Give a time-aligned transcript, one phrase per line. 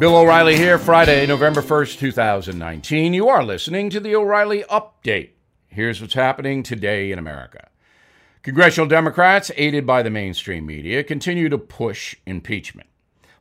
[0.00, 3.12] Bill O'Reilly here, Friday, November 1st, 2019.
[3.12, 5.32] You are listening to the O'Reilly Update.
[5.68, 7.68] Here's what's happening today in America.
[8.42, 12.88] Congressional Democrats, aided by the mainstream media, continue to push impeachment,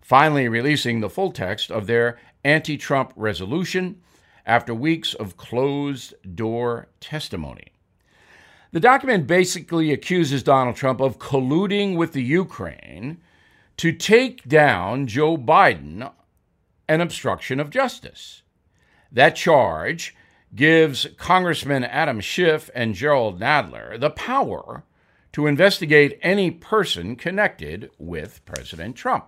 [0.01, 4.01] finally releasing the full text of their anti Trump resolution
[4.45, 7.71] after weeks of closed door testimony.
[8.73, 13.21] The document basically accuses Donald Trump of colluding with the Ukraine
[13.77, 16.11] to take down Joe Biden
[16.89, 18.41] and obstruction of justice.
[19.11, 20.15] That charge
[20.53, 24.83] gives Congressman Adam Schiff and Jerrold Nadler the power
[25.31, 29.25] to investigate any person connected with President Trump.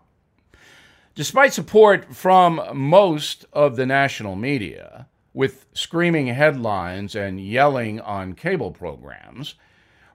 [1.14, 8.72] Despite support from most of the national media, with screaming headlines and yelling on cable
[8.72, 9.56] programs,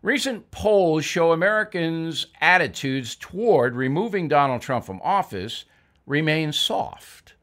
[0.03, 5.65] recent polls show Americans' attitudes toward removing Donald Trump from office
[6.07, 7.35] remain soft.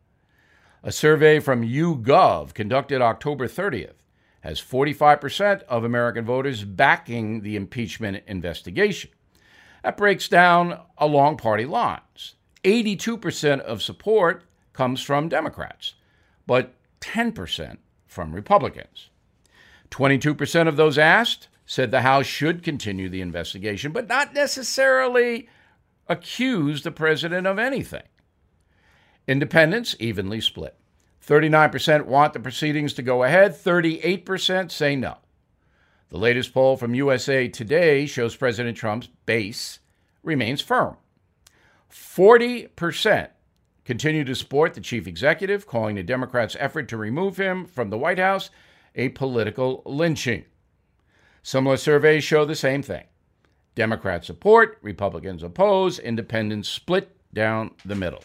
[0.86, 3.94] A survey from YouGov conducted October 30th
[4.42, 9.10] has 45% of American voters backing the impeachment investigation.
[9.82, 12.36] That breaks down along party lines.
[12.66, 15.94] 82% of support comes from Democrats,
[16.46, 19.10] but 10% from Republicans.
[19.90, 25.48] 22% of those asked said the House should continue the investigation, but not necessarily
[26.10, 28.04] accuse the president of anything.
[29.28, 30.76] Independents evenly split.
[31.26, 35.18] 39% want the proceedings to go ahead, 38% say no.
[36.10, 39.80] The latest poll from USA Today shows President Trump's base
[40.22, 40.98] remains firm.
[41.90, 43.30] 40%
[43.86, 47.98] continue to support the chief executive, calling the Democrats' effort to remove him from the
[47.98, 48.50] White House
[48.96, 50.46] a political lynching.
[51.42, 53.06] Similar surveys show the same thing.
[53.76, 58.24] Democrats support, Republicans oppose, independents split down the middle.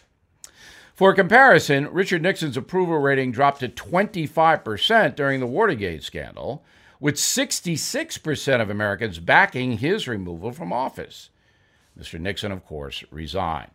[0.99, 6.65] For comparison, Richard Nixon's approval rating dropped to 25% during the Watergate scandal,
[6.99, 11.29] with 66% of Americans backing his removal from office.
[11.97, 12.19] Mr.
[12.19, 13.71] Nixon, of course, resigned.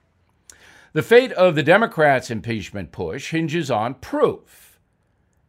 [0.92, 4.78] The fate of the Democrats' impeachment push hinges on proof.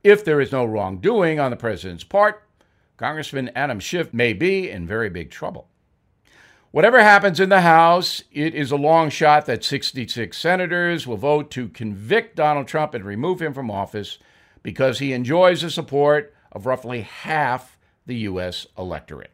[0.02, 2.42] If there is no wrongdoing on the president's part,
[2.96, 5.68] Congressman Adam Schiff may be in very big trouble.
[6.76, 11.50] Whatever happens in the House, it is a long shot that 66 senators will vote
[11.52, 14.20] to convict Donald Trump and remove him from office
[14.62, 18.68] because he enjoys the support of roughly half the U.S.
[18.78, 19.32] electorate.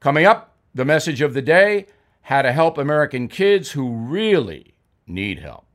[0.00, 1.86] Coming up, the message of the day
[2.22, 4.74] how to help American kids who really
[5.06, 5.66] need help.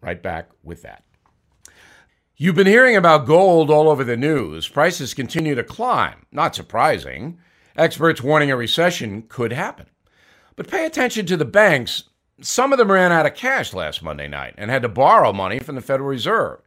[0.00, 1.04] Right back with that.
[2.36, 4.66] You've been hearing about gold all over the news.
[4.66, 6.26] Prices continue to climb.
[6.32, 7.38] Not surprising.
[7.76, 9.86] Experts warning a recession could happen.
[10.56, 12.04] But pay attention to the banks.
[12.40, 15.58] Some of them ran out of cash last Monday night and had to borrow money
[15.58, 16.60] from the Federal Reserve.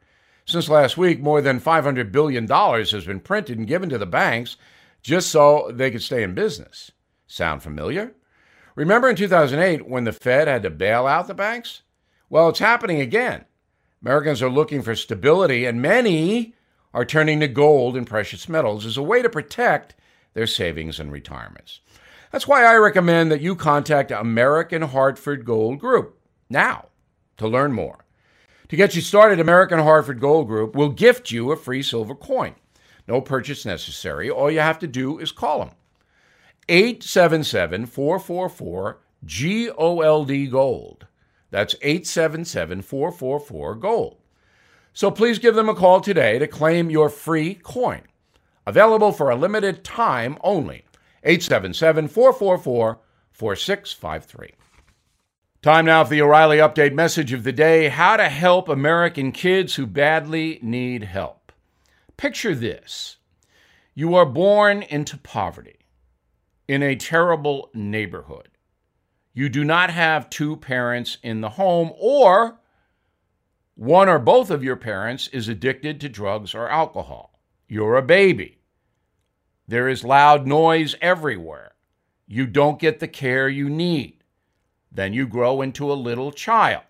[0.45, 4.57] Since last week, more than $500 billion has been printed and given to the banks
[5.01, 6.91] just so they could stay in business.
[7.25, 8.13] Sound familiar?
[8.75, 11.81] Remember in 2008 when the Fed had to bail out the banks?
[12.29, 13.45] Well, it's happening again.
[14.01, 16.53] Americans are looking for stability, and many
[16.93, 19.95] are turning to gold and precious metals as a way to protect
[20.33, 21.81] their savings and retirements.
[22.31, 26.19] That's why I recommend that you contact American Hartford Gold Group
[26.49, 26.87] now
[27.37, 28.05] to learn more.
[28.69, 32.53] To get you started, American Hartford Gold Group will gift you a free silver coin.
[33.07, 34.29] No purchase necessary.
[34.29, 35.71] All you have to do is call them.
[36.69, 41.07] 877 444 GOLD Gold.
[41.49, 44.17] That's 877 444 Gold.
[44.93, 48.03] So please give them a call today to claim your free coin.
[48.65, 50.85] Available for a limited time only.
[51.23, 52.99] 877 444
[53.31, 54.53] 4653.
[55.61, 59.75] Time now for the O'Reilly Update message of the day how to help American kids
[59.75, 61.51] who badly need help.
[62.15, 63.17] Picture this
[63.93, 65.79] you are born into poverty
[66.69, 68.47] in a terrible neighborhood.
[69.33, 72.59] You do not have two parents in the home, or
[73.75, 77.28] one or both of your parents is addicted to drugs or alcohol.
[77.71, 78.57] You're a baby.
[79.67, 81.73] There is loud noise everywhere.
[82.25, 84.23] You don't get the care you need.
[84.91, 86.81] Then you grow into a little child.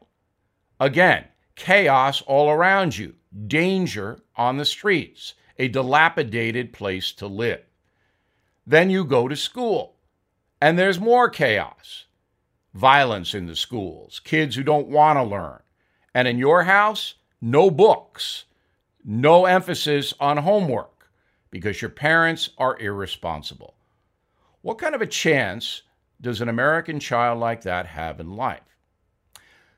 [0.80, 1.26] Again,
[1.58, 3.16] chaos all around you,
[3.48, 7.66] danger on the streets, a dilapidated place to live.
[8.66, 9.98] Then you go to school,
[10.62, 12.06] and there's more chaos.
[12.74, 15.60] Violence in the schools, kids who don't want to learn.
[16.14, 18.46] And in your house, no books,
[19.10, 21.10] no emphasis on homework
[21.50, 23.74] because your parents are irresponsible.
[24.62, 25.82] What kind of a chance
[26.22, 28.78] does an American child like that have in life?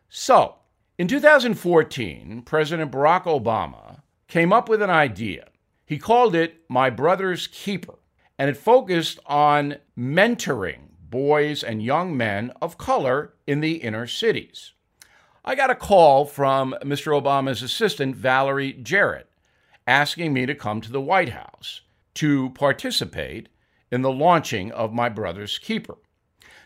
[0.09, 0.55] So,
[0.97, 5.47] In 2014, President Barack Obama came up with an idea.
[5.85, 7.99] He called it My Brother's Keeper,
[8.37, 14.73] and it focused on mentoring boys and young men of color in the inner cities.
[15.43, 17.19] I got a call from Mr.
[17.19, 19.27] Obama's assistant, Valerie Jarrett,
[19.87, 21.81] asking me to come to the White House
[22.15, 23.49] to participate
[23.89, 25.97] in the launching of My Brother's Keeper.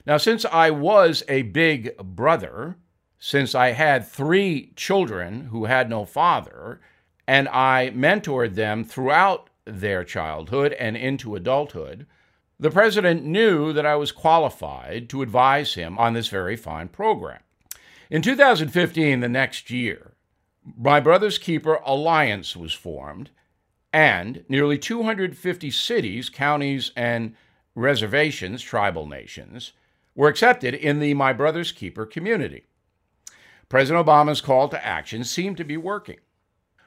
[0.05, 2.75] Now, since I was a big brother,
[3.17, 6.81] since I had three children who had no father,
[7.25, 12.07] and I mentored them throughout their childhood and into adulthood,
[12.59, 17.39] the president knew that I was qualified to advise him on this very fine program.
[18.15, 20.13] In 2015, the next year,
[20.77, 23.29] My Brother's Keeper Alliance was formed,
[23.91, 27.35] and nearly 250 cities, counties, and
[27.75, 29.73] reservations, tribal nations,
[30.15, 32.67] were accepted in the My Brother's Keeper community.
[33.67, 36.19] President Obama's call to action seemed to be working.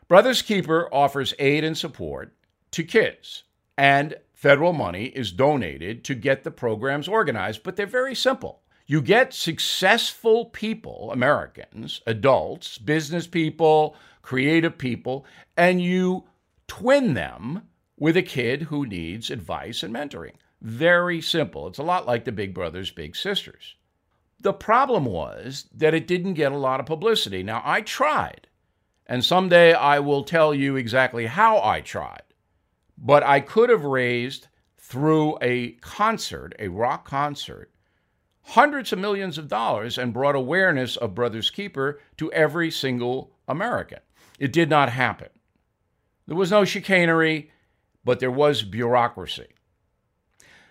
[0.08, 2.34] Brothers Keeper offers aid and support
[2.70, 3.42] to kids,
[3.76, 8.62] and federal money is donated to get the programs organized, but they're very simple.
[8.90, 15.26] You get successful people, Americans, adults, business people, creative people,
[15.58, 16.24] and you
[16.66, 17.68] twin them
[17.98, 20.36] with a kid who needs advice and mentoring.
[20.62, 21.66] Very simple.
[21.66, 23.74] It's a lot like the Big Brothers, Big Sisters.
[24.40, 27.42] The problem was that it didn't get a lot of publicity.
[27.42, 28.46] Now, I tried,
[29.04, 32.22] and someday I will tell you exactly how I tried,
[32.96, 34.48] but I could have raised
[34.78, 37.70] through a concert, a rock concert,
[38.48, 43.98] hundreds of millions of dollars and brought awareness of Brothers Keeper to every single American.
[44.38, 45.28] It did not happen.
[46.26, 47.50] There was no chicanery,
[48.04, 49.48] but there was bureaucracy.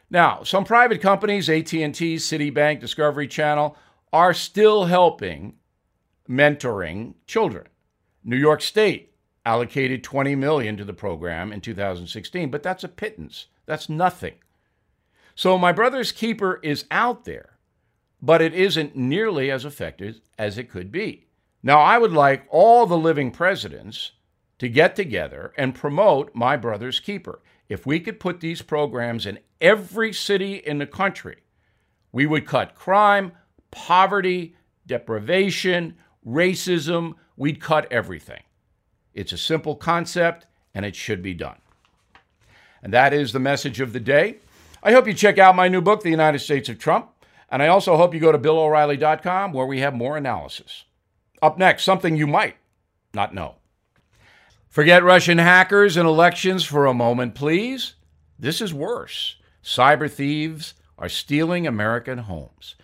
[0.10, 3.78] Now, some private companies, AT&T, Citibank, Discovery Channel,
[4.12, 5.58] are still helping
[6.28, 7.68] mentoring children.
[8.24, 9.14] New York State
[9.46, 13.48] allocated 20 million to the program in 2016, but that's a pittance.
[13.68, 14.36] That's nothing.
[15.36, 17.57] So my brother's keeper is out there
[18.22, 21.28] but it isn't nearly as effective as it could be.
[21.64, 24.12] Now, I would like all the living presidents
[24.60, 27.42] to get together and promote My Brother's Keeper.
[27.70, 31.38] If we could put these programs in every city in the country,
[32.12, 33.34] we would cut crime,
[33.72, 34.56] poverty,
[34.86, 38.44] deprivation, racism, we'd cut everything.
[39.14, 41.58] It's a simple concept and it should be done.
[42.82, 44.38] And that is the message of the day.
[44.82, 47.10] I hope you check out my new book, The United States of Trump.
[47.50, 50.84] And I also hope you go to BillO'Reilly.com where we have more analysis.
[51.42, 52.58] Up next, something you might
[53.14, 53.56] not know.
[54.70, 57.96] Forget Russian hackers and elections for a moment, please.
[58.38, 59.38] This is worse.
[59.64, 62.76] Cyber thieves are stealing American homes.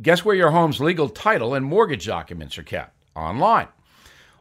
[0.00, 2.96] Guess where your home's legal title and mortgage documents are kept?
[3.14, 3.68] Online.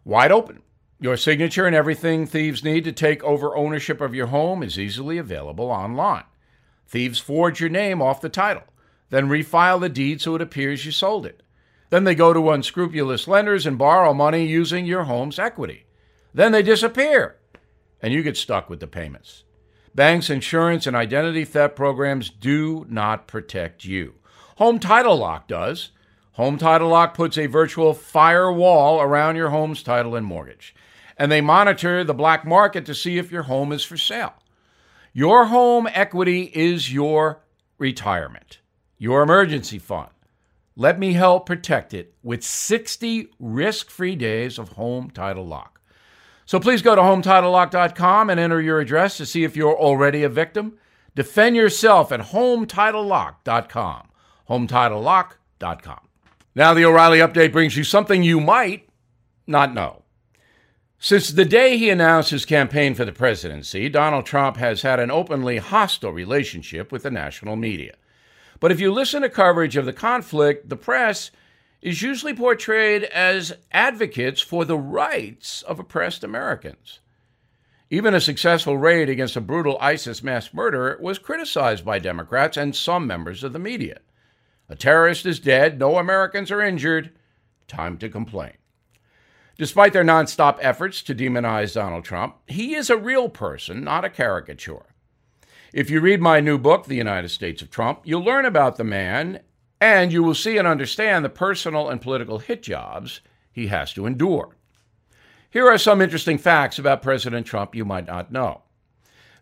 [0.05, 0.61] Wide open.
[0.99, 5.17] Your signature and everything thieves need to take over ownership of your home is easily
[5.17, 6.23] available online.
[6.88, 8.63] Thieves forge your name off the title
[9.11, 11.43] then refile the deed so it appears you sold it.
[11.89, 15.85] Then they go to unscrupulous lenders and borrow money using your home's equity.
[16.33, 17.35] Then they disappear,
[18.01, 19.43] and you get stuck with the payments.
[19.93, 24.15] Banks, insurance, and identity theft programs do not protect you.
[24.55, 25.91] Home Title Lock does.
[26.33, 30.74] Home Title Lock puts a virtual firewall around your home's title and mortgage,
[31.17, 34.36] and they monitor the black market to see if your home is for sale.
[35.12, 37.41] Your home equity is your
[37.77, 38.61] retirement
[39.01, 40.12] your emergency fund.
[40.75, 45.81] Let me help protect it with 60 risk free days of Home Title Lock.
[46.46, 50.29] So please go to HomeTitleLock.com and enter your address to see if you're already a
[50.29, 50.77] victim.
[51.15, 54.10] Defend yourself at HomeTitleLock.com.
[54.48, 56.00] HomeTitleLock.com.
[56.53, 58.88] Now, the O'Reilly update brings you something you might
[59.48, 60.03] not know.
[61.00, 65.10] Since the day he announced his campaign for the presidency, Donald Trump has had an
[65.10, 67.96] openly hostile relationship with the national media.
[68.62, 71.32] But if you listen to coverage of the conflict, the press
[71.82, 77.00] is usually portrayed as advocates for the rights of oppressed Americans.
[77.89, 82.75] Even a successful raid against a brutal ISIS mass murderer was criticized by Democrats and
[82.75, 84.00] some members of the media.
[84.70, 87.10] A terrorist is dead, no Americans are injured.
[87.68, 88.53] Time to complain.
[89.58, 94.10] Despite their nonstop efforts to demonize Donald Trump, he is a real person, not a
[94.10, 94.90] caricature.
[95.73, 98.83] If you read my new book, The United States of Trump, you'll learn about the
[98.83, 99.39] man
[99.79, 103.21] and you will see and understand the personal and political hit jobs
[103.53, 104.57] he has to endure.
[105.49, 108.63] Here are some interesting facts about President Trump you might not know.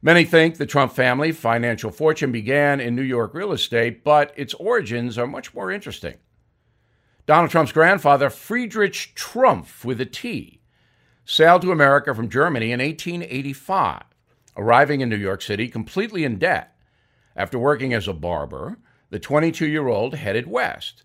[0.03, 4.53] Many think the Trump family financial fortune began in New York real estate, but its
[4.53, 6.17] origins are much more interesting.
[7.25, 10.61] Donald Trump's grandfather, Friedrich Trumpf, with a T,
[11.25, 14.03] sailed to America from Germany in 1885,
[14.59, 16.75] arriving in New York City completely in debt.
[17.35, 18.77] After working as a barber,
[19.09, 21.03] the 22 year old headed west,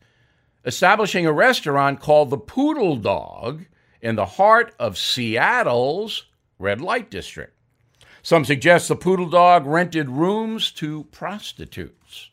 [0.64, 3.66] establishing a restaurant called the Poodle Dog
[4.02, 6.26] in the heart of Seattle's
[6.58, 7.56] red light district.
[8.23, 12.30] Some suggest the Poodle Dog rented rooms to prostitutes.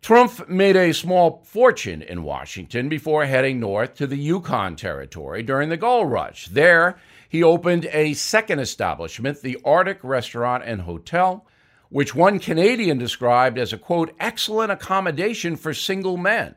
[0.00, 5.68] Trump made a small fortune in Washington before heading north to the Yukon Territory during
[5.68, 6.46] the gold rush.
[6.46, 6.96] There,
[7.28, 11.46] he opened a second establishment, the Arctic Restaurant and Hotel,
[11.90, 16.54] which one Canadian described as a quote, excellent accommodation for single men.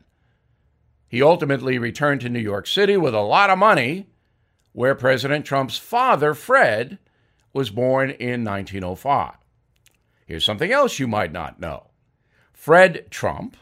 [1.08, 4.08] He ultimately returned to New York City with a lot of money,
[4.72, 6.98] where President Trump's father, Fred,
[7.52, 9.34] was born in 1905.
[10.26, 11.88] Here's something else you might not know
[12.54, 13.58] Fred Trump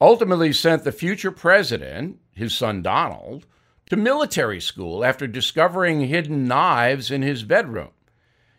[0.00, 3.46] ultimately sent the future president, his son Donald,
[3.88, 7.90] to military school after discovering hidden knives in his bedroom.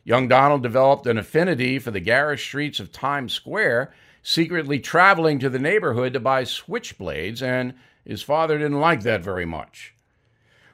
[0.04, 3.94] Young Donald developed an affinity for the garish streets of Times Square,
[4.24, 7.74] secretly traveling to the neighborhood to buy switchblades, and
[8.06, 9.94] his father didn't like that very much.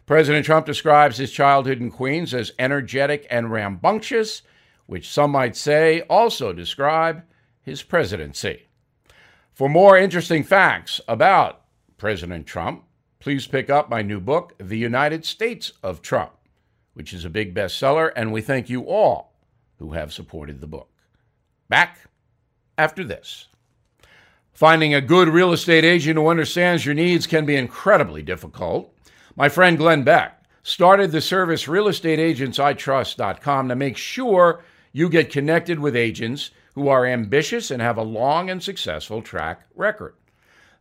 [0.05, 4.43] President Trump describes his childhood in Queens as energetic and rambunctious,
[4.86, 7.24] which some might say also describe
[7.62, 8.67] his presidency.
[9.53, 11.62] For more interesting facts about
[11.98, 12.83] President Trump,
[13.23, 16.33] please pick up my new book, The United States of Trump,
[16.93, 19.31] which is a big bestseller, and we thank you all
[19.79, 20.89] who have supported the book.
[21.69, 21.99] Back
[22.77, 23.47] after this.
[24.51, 28.93] Finding a good real estate agent who understands your needs can be incredibly difficult.
[29.37, 35.95] My friend Glenn Beck started the service realestateagentsitrust.com to make sure you get connected with
[35.95, 40.15] agents who are ambitious and have a long and successful track record.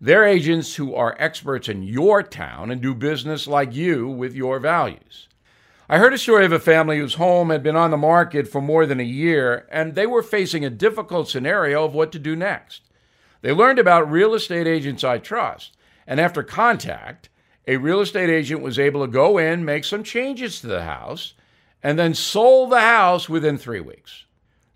[0.05, 4.59] They're agents who are experts in your town and do business like you with your
[4.59, 5.29] values.
[5.89, 8.61] I heard a story of a family whose home had been on the market for
[8.61, 12.35] more than a year, and they were facing a difficult scenario of what to do
[12.35, 12.83] next.
[13.43, 17.29] They learned about Real Estate Agents I Trust, and after contact,
[17.69, 21.35] a real estate agent was able to go in, make some changes to the house,
[21.81, 24.25] and then sold the house within three weeks.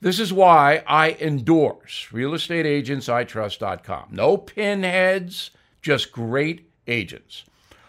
[0.00, 4.08] This is why I endorse realestateagentsitrust.com.
[4.10, 5.50] No pinheads,
[5.80, 7.44] just great agents.